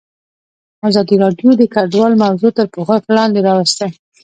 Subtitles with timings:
[0.89, 3.87] ازادي راډیو د کډوال موضوع تر پوښښ لاندې راوستې.